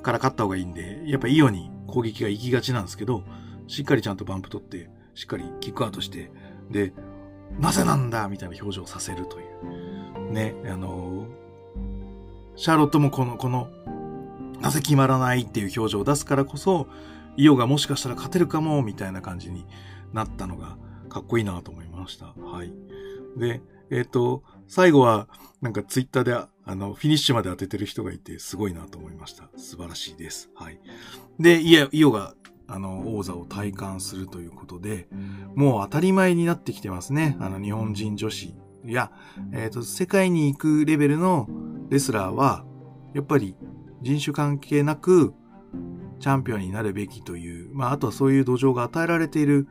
[0.02, 3.24] から勝った方がいいんで、やっぱイオに攻撃が行きがちなんですけど、
[3.68, 6.32] しっかりちゃんとバンプ取って、しっかりキックアウトして、
[6.70, 6.94] で、
[7.60, 10.32] なぜなんだみたいな表情をさせるという。
[10.32, 11.26] ね、あの
[12.56, 13.70] シャーロットもこの、この、
[14.60, 16.88] なぜ決まらないっていう表情を出すからこそ、
[17.38, 19.66] イオがもしかしたら勝てるかも、みたいな感じに
[20.12, 22.34] なったのが、かっこいいなと思いました。
[22.38, 22.74] はい。
[23.38, 25.30] で、えっ、ー、と、最後は、
[25.62, 29.50] なんかツイッターで、あの、フィニッシュまで当ててる人がいて、すごいなと思いました。
[29.56, 30.50] 素晴らしいです。
[30.54, 30.80] はい。
[31.40, 32.36] で、イオが、
[32.70, 35.08] あの、王座を体感するということで、
[35.56, 37.36] もう当たり前になってきてますね。
[37.40, 38.56] あの、日本人女子
[38.86, 39.12] や、
[39.52, 41.48] えっ、ー、と、世界に行くレベルの
[41.90, 42.66] レスラーは、
[43.14, 43.56] やっぱり
[44.02, 45.34] 人種関係なく、
[46.20, 49.68] チャンピオンになるべきという、まあ、あとはそういう土壌が与えられている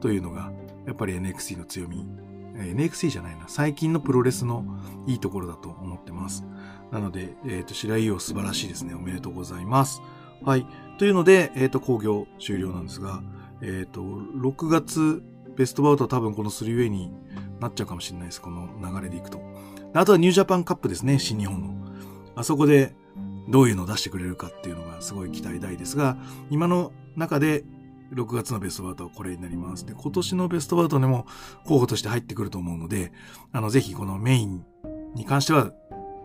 [0.00, 0.52] というのが、
[0.86, 2.06] やっぱり NXT の強み。
[2.54, 3.44] NXT じゃないな。
[3.48, 4.64] 最近のプロレスの
[5.06, 6.44] いいところだと思ってます。
[6.90, 8.94] なので、えっ、ー、と、白井優素晴らしいですね。
[8.94, 10.02] おめでとうございます。
[10.42, 10.66] はい。
[11.00, 13.22] というので、えっ、ー、と、工業終了なんですが、
[13.62, 15.22] えっ、ー、と、6月、
[15.56, 17.10] ベストバウトは多分この 3way に
[17.58, 18.42] なっちゃうかもしれないです。
[18.42, 19.40] この流れでいくと。
[19.94, 21.18] あとはニュージャパンカップですね。
[21.18, 21.74] 新日本の。
[22.36, 22.94] あそこで
[23.48, 26.18] どういうのを出してくれるかっていうのがすごい期待大ですが、
[26.50, 27.64] 今の中で
[28.12, 29.86] 6月のベストバウトはこれになります。
[29.86, 31.24] で、今年のベストバウトでも
[31.64, 33.10] 候補として入ってくると思うので、
[33.52, 34.66] あの、ぜひこのメイン
[35.14, 35.72] に関しては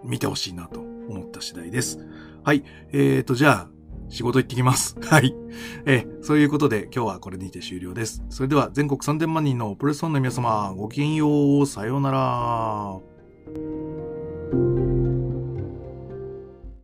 [0.04, 2.06] 見てほしいなと思った次第です。
[2.44, 2.66] はい。
[2.92, 3.75] えーと、じゃあ、
[4.10, 4.96] 仕事行ってきます。
[5.02, 5.36] はい。
[5.86, 8.24] えー、そういうことで今日はこれにて終了です。
[8.30, 11.66] それでは全国3000万人のプレスファンの皆様、ごきげんよう。
[11.66, 14.15] さようなら。